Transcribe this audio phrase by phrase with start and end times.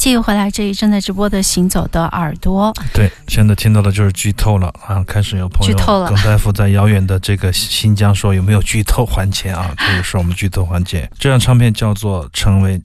[0.00, 2.72] 继续回来，这里正在直播的《行走的耳朵》。
[2.94, 5.04] 对，现在听到的就是剧透了啊！
[5.06, 9.74] 开始有朋友剧透了耿大夫在遥远的这个新疆说有没有剧透环节啊？
[9.76, 11.06] 这个是我们剧透环节。
[11.18, 12.80] 这张唱片叫做《成为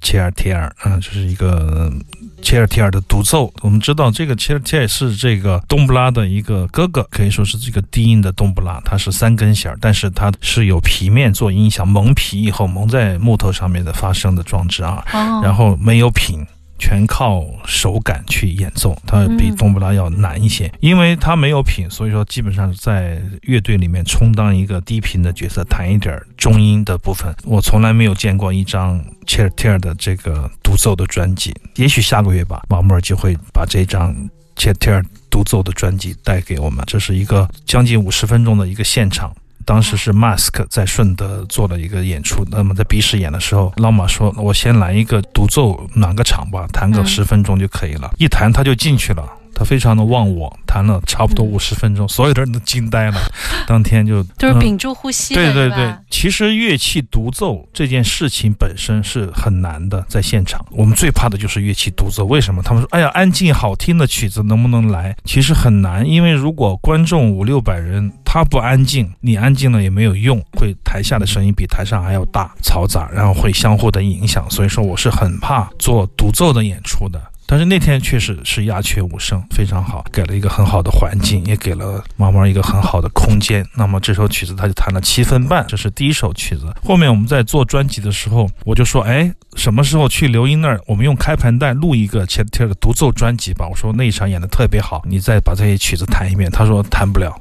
[0.00, 1.92] 切尔提尔》，啊，这是一个
[2.40, 3.52] 切尔提尔的独奏。
[3.62, 15.04] 我们知道这个切尔提尔是这个冬不拉的一个哥哥，可以说是这个低音的冬不拉，它是三根弦儿，但是它是有皮面做音响，蒙皮以后蒙在木头上面的发声的装置啊。
[15.12, 16.46] 哦，然后没有品，
[16.80, 20.72] 全靠手感去演奏，它比冬不拉要难一些。
[20.80, 27.32] 因为它没有品，所以说基本上在乐队里面充当一个低频的角色，弹一点中音的部分。
[27.44, 34.16] 我从来没有见过一张切尔提尔的这个独奏的专辑，也许下个月吧，马穆尔就会把这张
[34.56, 36.82] 切尔提尔独奏的专辑带给我们。
[36.86, 39.30] 这是一个将近五十分钟的一个现场。
[39.64, 48.10] 当时是 Mask 在顺德做了一个演出，那么在 B 市演的时候，老马说：“我先来一个独奏暖个场吧，弹个嗯十分钟就可以了。
[48.18, 53.20] 一弹他就进去了，他非常的忘我，弹了差不多嗯五十分钟，所有的人都惊呆了。
[53.66, 62.24] 当天就嗯都是屏住呼吸的，对对对，其实乐器独奏这件事情本身是很难的，在现场我们最怕的就是乐器独奏。
[62.24, 62.62] 为什么？
[62.62, 74.48] 他们说：“哎呀，安静好听的曲子能不能来？”其实很难，因为如果观众五六百人，他不安静，你安静了也没有用，会台下的声音比台上还要大、嘈杂，然后会相互的影响。
[74.50, 77.20] 所以说，我是很怕做独奏的演出的。
[77.50, 83.66] 但是那天确实是鸦雀无声，非常好，给了一个很好的环境，也给了毛毛一个很好的空间。
[83.74, 86.72] 那么这首曲子他就弹了七分半，这是第一首曲子。
[86.80, 93.66] 后面我们在做专辑的时候，我就说，哎，什么时候去刘英那儿，我们用开盘带录一个前天的独奏专辑吧？
[93.68, 96.48] 我说那一场演的特别好，你再把这些曲子弹一遍。
[96.52, 97.34] 他说弹不了，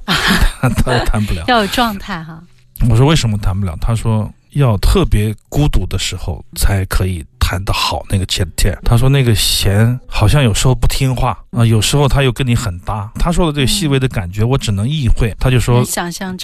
[0.60, 1.44] 他 说弹不了。
[1.48, 2.42] 要有状态哈。
[2.90, 3.78] 我说为什么弹不了？
[3.80, 8.78] 他说要特别孤独的时候才可以弹得好那个前天。
[8.86, 13.10] 他说那个弦好像有时候不听话啊、有时候他又跟你很搭。
[13.16, 15.34] 他说的这个细微的感觉，我只能意会。
[15.40, 15.84] 他就说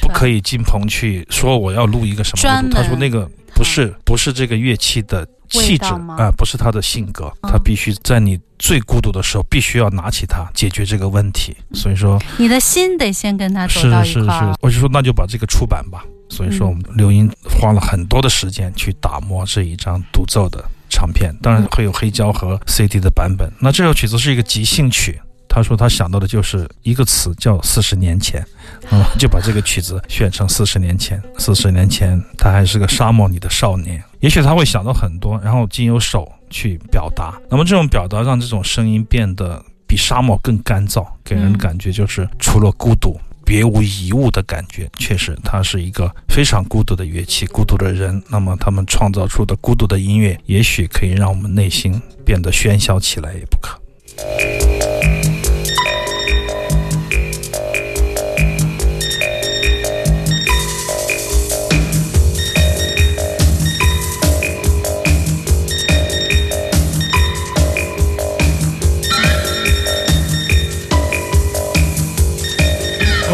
[0.01, 5.85] 不可以进棚去说我要录一个什么他说那个不是不是这个乐器的气质
[6.17, 11.55] 啊、不是他的性格，嗯他必须在你最孤独的时候，必须要拿起它解决这个问题。
[11.73, 12.19] 所以说。
[12.37, 16.03] 你的心得先跟他走是是到一块儿是，我就说那就把这个出版吧。
[16.27, 23.51] 所以说，我们刘英花了很多的时间去打磨这一张独奏的唱片，当然会有黑胶和 CD 的版本。
[23.59, 25.19] 那这首曲子是一个即兴曲。
[25.47, 28.41] 他说他想到的就是一个词叫四十年前，
[28.89, 31.21] 啊、 就把这个曲子选成四十年前。
[31.37, 37.33] 四十年前，他还是个沙漠里的少年，也许他会想到很多，然后经由手去表达。
[37.49, 43.17] 那么这种表达让这种声音变得比沙漠更干燥，给人的嗯感觉就是除了孤独。
[43.45, 48.21] 别无一物的感觉，确实，它是一个非常孤独的乐器，孤独的人。
[48.27, 54.74] 那么，他们创造出的孤独的音乐，也许可以让我们内心变得喧嚣起来，也不可。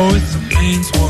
[0.04, 1.01] Oh, it's a man's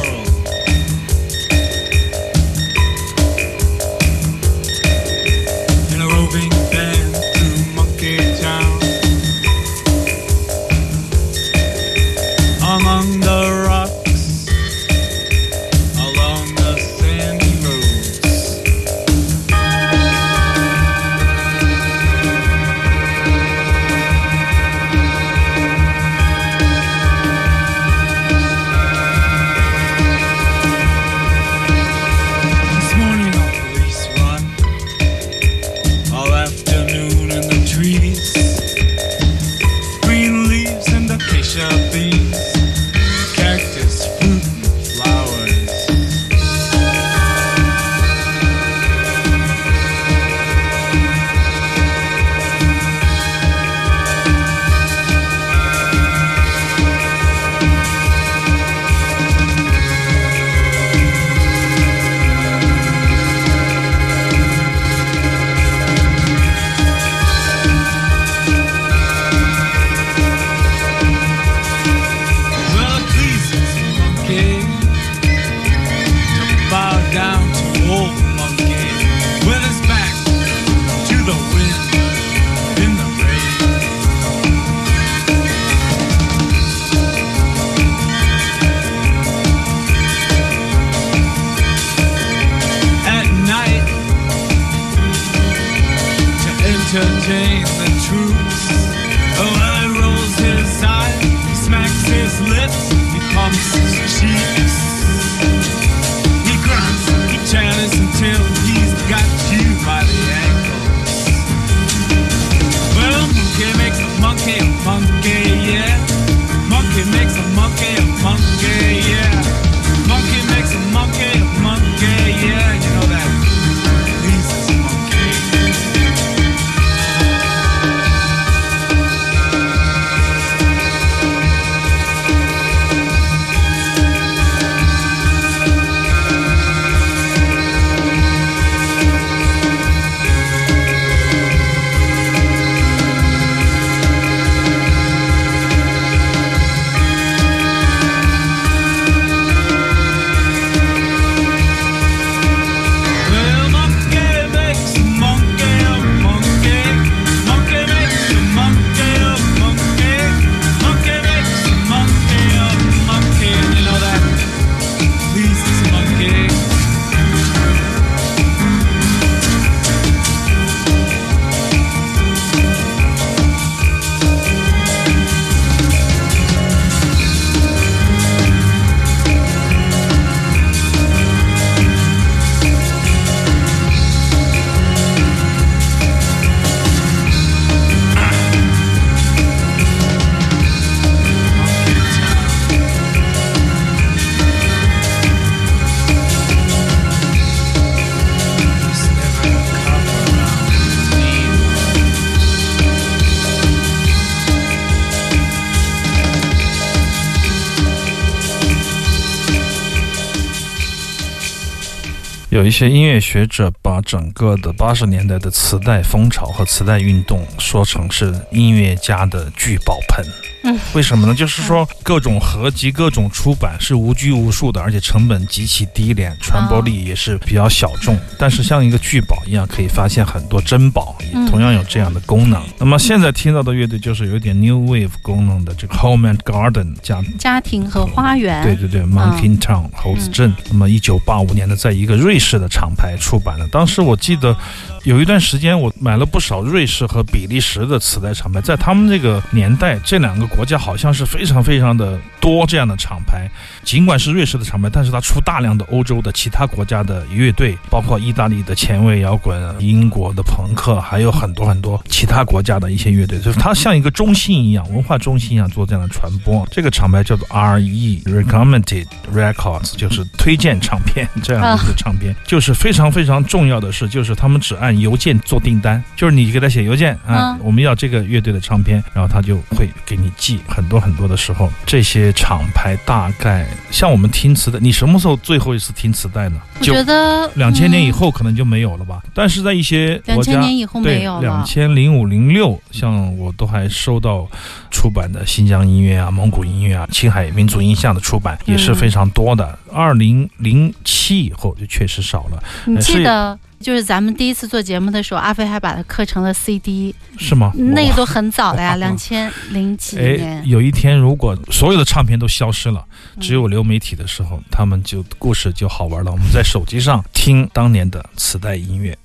[212.61, 220.50] 有一些音乐学者把整个的八十年代的磁带风潮和磁带运动说成是音乐家的聚宝盆。
[220.63, 221.33] 嗯， 为什么呢？
[221.33, 228.17] 就是说各种合集、各种出版是无拘无束的，而且成本极其低廉，传播力也是比较小众。
[228.37, 231.15] 但是像一个聚宝一样，可以发现很多珍宝，
[231.49, 232.61] 同样有这样的功能。
[232.77, 238.63] 那么现在听到的乐队就是有点 new wave 功能的这个 Home and Garden 家家庭和花园。
[238.63, 240.53] 对对对，Monkey Town 猴子镇。
[240.69, 243.67] 那么，一九八五年的，在一个瑞士的厂牌出版的。
[243.67, 244.55] 当时我记得
[245.03, 248.61] 有一段时间，我买了不少瑞士和比利时的磁带厂牌。
[248.61, 253.49] 在他们这个年代，这两个国家好像是非常非常的多这样的厂牌。
[253.83, 266.67] 尽管是瑞士的厂牌，但是它出大量的欧洲的其他国家的乐队，包括意大利的前卫摇滚、英国的朋克，还有很多很多其他国家的一些乐队，就是它像一个中心一样，文化中心一样做这样的传播。
[266.71, 268.21] 这个厂牌叫做 R.E.
[268.25, 272.35] Recommended Records，就是推荐唱片这样的一个唱片。
[272.45, 280.59] 就是非常非常重要的是，就是他们只按邮件做订单，就是你给他写邮件啊，嗯我们要这个乐队的唱片，然后他就会给你寄。
[280.67, 286.59] 很多很多的时候，这些厂牌大概像我们听磁带，你什么时候最后一次听磁带呢？
[286.79, 289.21] 我觉得两千年以后可能就没有了吧。
[289.33, 291.61] 但是在一些国家，千年以后对没有两。
[291.63, 294.47] 千零五零六，像我都还收到
[294.89, 299.77] 出版的新疆音乐啊、蒙古音乐啊、青海民族音像的出版也是非常多的。
[299.93, 307.71] 二零零七以后就确实少了，你是记得，就是咱们第一次做节目的时候，阿飞还把它刻成了 CD，是吗？
[307.75, 310.63] 那个都很早了呀，哇 两千零几哎年，。
[310.65, 313.03] 有一天如果所有的唱片都消失了，
[313.35, 316.31] 嗯只有流媒体的时候，他们就故事就好玩了。
[316.31, 319.17] 我们在手机上听当年的磁带音乐。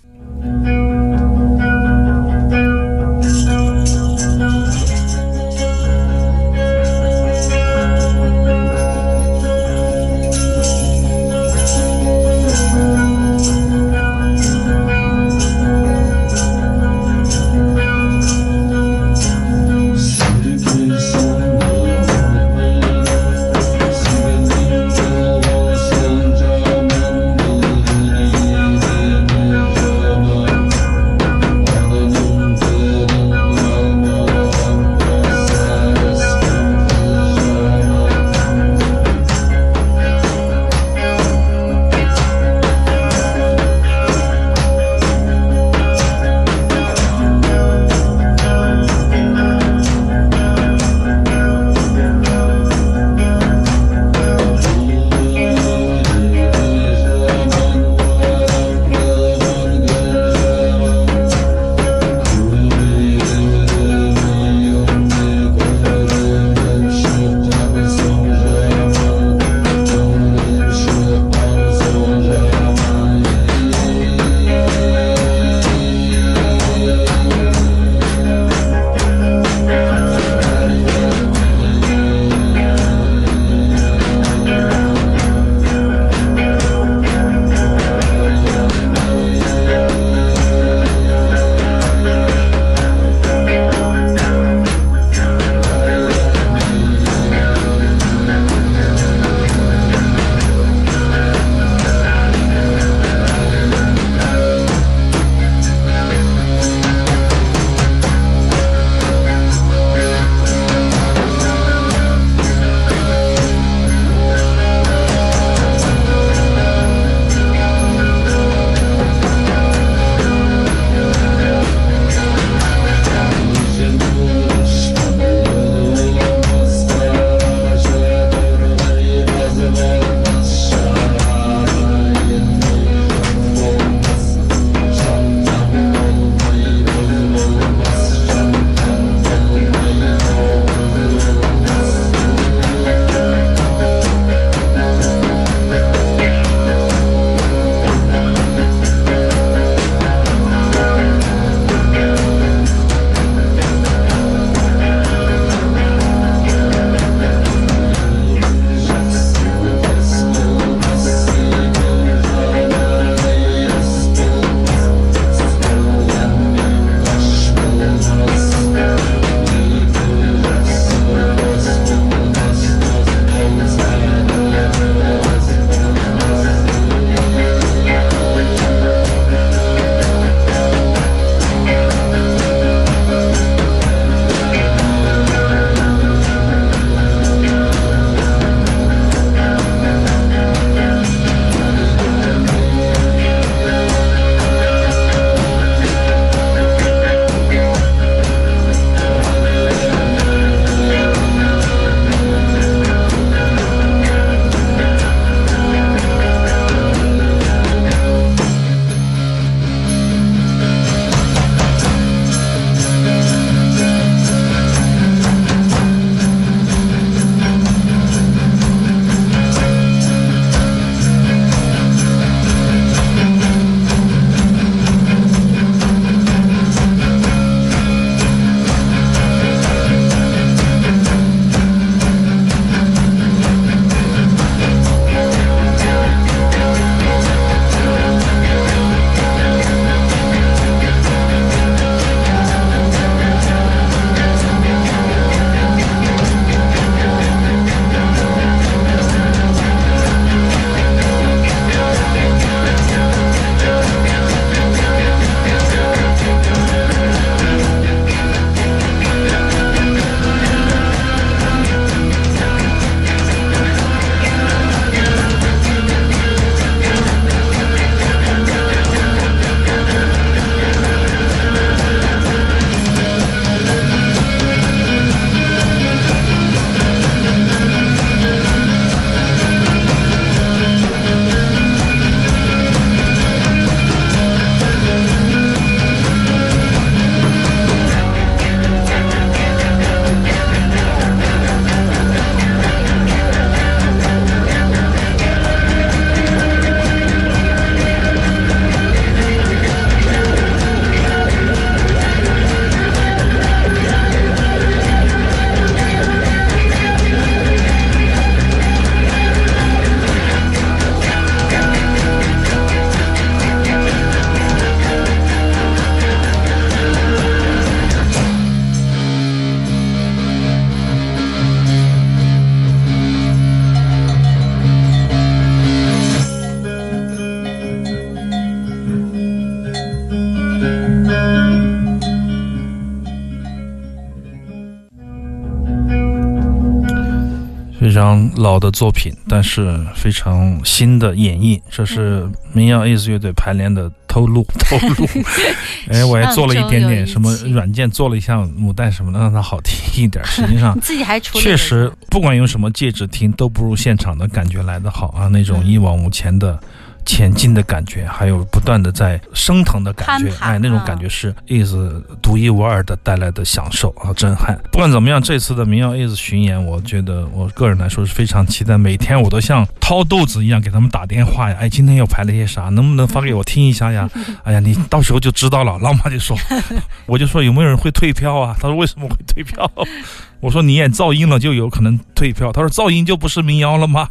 [337.96, 341.60] 常老的作品，但是非常新的演绎。
[341.70, 345.06] 这是民谣 is 乐队排练的透露透露。
[345.90, 350.24] 哎，我还做了一点点什么软件，做了一下母带什么的，让它好听一点。
[350.26, 350.80] 实际上你。
[350.80, 355.28] 自己还处理确实，不管用什么介质听，都不如现场的感觉来得好啊！
[355.28, 356.58] 那种嗯一往无前的。
[357.06, 361.72] 前进的感觉，还有不断的在升腾的感觉哎，那种啊感觉是 is
[362.20, 364.58] 独一无二的带来的享受和震撼。
[364.72, 368.76] 不管怎么样，这次的民谣 is 巡演，我觉得我个人来说是非常期待。
[368.76, 374.10] 每天我都像掏豆子一样给他们打电话呀，哎，今天又排了些啥，能不能发给我听一下呀？
[374.42, 375.78] 哎呀，你到时候就知道了。
[375.78, 376.36] 老马就说，
[377.06, 378.56] 我就说有没有人会退票啊？
[378.60, 379.70] 他说为什么会退票？
[380.40, 382.52] 我说你演噪音了就有可能退票。
[382.52, 384.08] 他说噪音就不是民谣了吗？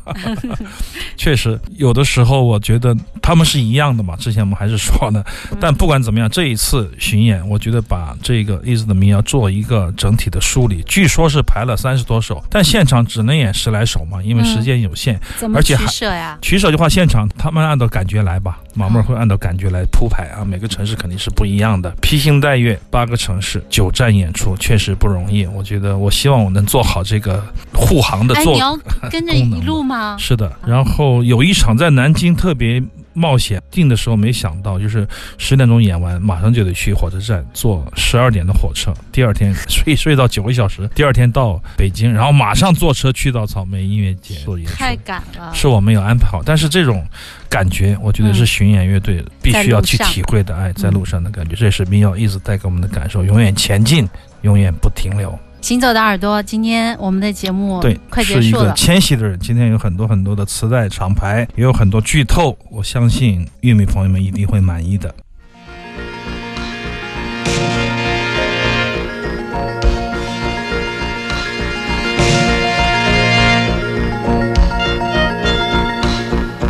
[1.16, 2.85] 确实，有的时候我觉得
[3.22, 4.16] 他们是一样的嘛。
[4.18, 5.26] 之前我们还是说的，
[5.60, 10.84] 但不管怎么样，这一次巡演，我觉得把这个 is 的民谣做一个整体的梳理。
[10.86, 15.20] 据说是排了三十多首，但现场只能演十来首嘛，因为时间有限。
[15.54, 16.38] 而且还取舍呀？
[16.42, 20.44] 取舍的话，现场他们按照感觉来吧，马妹儿会按照感觉来铺排啊。
[20.44, 25.46] 每个城市肯定是不一样的，披星戴月，八个城市，九站演出，确实不容易。
[25.46, 27.44] 我觉得，我希望我能做好这个
[27.74, 28.78] 护航的哎，做你要
[29.10, 30.16] 跟着一路吗？
[30.20, 32.75] 是的，然后有一场在南京特别
[33.14, 35.08] 冒险，定的时候没想到，就是
[35.38, 44.76] 十点钟演完，马上就得去火车站坐十二点的火车，第二天 睡睡到九个小时，第二天到北京，然后马上坐车去到草莓音乐节做演出。
[44.76, 45.52] 太赶了。
[45.54, 47.06] 是我没有安排好，但是这种
[47.50, 50.56] 感觉，我觉得是巡演乐队必须要去体会的。
[50.56, 54.08] 哎，在路上的感觉，这是民谣一直带给我们的感受，永远前进，
[54.42, 55.38] 永远不停留。
[55.62, 58.74] 行走的耳朵，今天我们的节目对，快结是一个束了。
[58.76, 59.40] 迁徙的人。
[59.40, 65.14] 今天有很多很多的磁带厂牌，也有很多剧透，我相信玉米朋友们一定会满意的。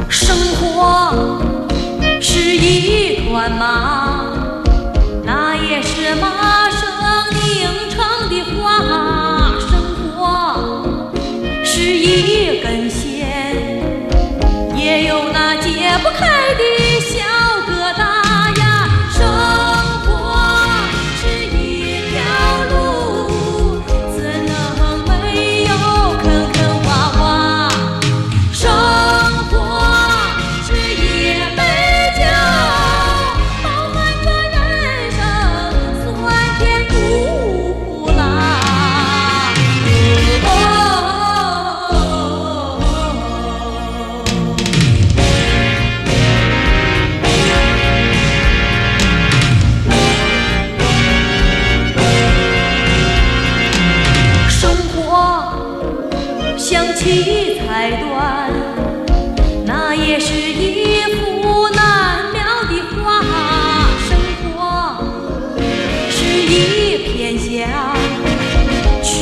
[0.09, 1.41] 生活
[2.21, 3.94] 是一团马，
[16.57, 17.34] 的小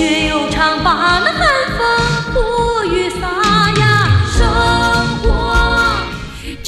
[0.03, 0.91] 却又常把
[1.23, 1.62] 那寒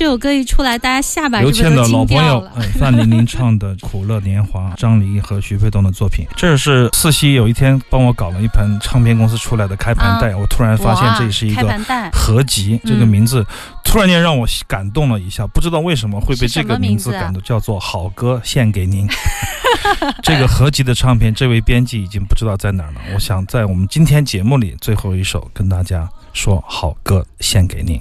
[0.06, 6.28] 这首歌一出来，大家下巴是刘谦的不是都惊老朋友掉了？，嗯，范玲玲唱的《苦乐年华》，张黎和徐沛东的作品。
[6.36, 11.68] 这是四喜有一天帮我搞了一盘唱片公司出来的开盘带，我突然发现这是一个
[12.14, 13.44] 合集，这个嗯名字
[13.84, 19.08] 突然间让我感动了一下，不知道为什么会被这个名字感动，叫做《好歌献给您》。
[20.22, 23.02] 这个合集的唱片，这位编辑已经不知道在哪儿了。
[23.16, 28.00] 我想在我们今天节目里最后一首跟大家说好歌献给您。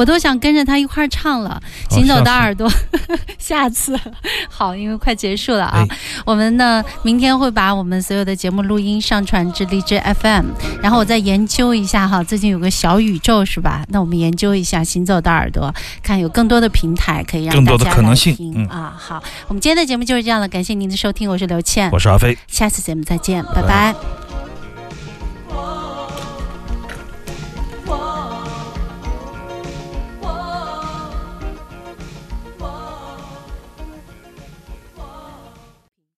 [0.00, 1.60] 我都想跟着他一块儿唱了。
[1.90, 2.66] 行走的耳朵，
[3.38, 3.98] 下次
[4.48, 5.84] 好，因为快结束了啊。
[5.86, 10.46] 哎我们呢，明天会把我们所有的节目录音上传至荔枝 FM，
[10.80, 13.84] 然后我再研究一下哈，最近有个小宇宙是吧？
[13.88, 18.94] 那我们研究一下行走的耳朵，看有更多的平台可以让更多的大家来可能性嗯听啊。
[18.96, 22.38] 好，我们今天的节目就是这样了，感谢您的收听，我是刘倩我，是阿飞。
[22.46, 24.29] 下次节目再见，拜拜拜